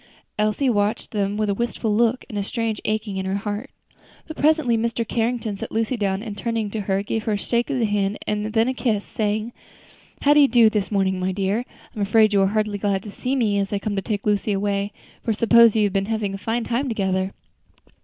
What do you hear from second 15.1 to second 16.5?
for I suppose you have been having